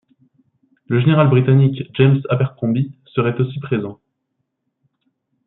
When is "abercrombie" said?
2.27-2.91